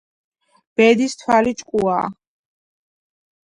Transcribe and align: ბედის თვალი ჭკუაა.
ბედის 0.81 1.13
თვალი 1.21 1.53
ჭკუაა. 1.61 2.07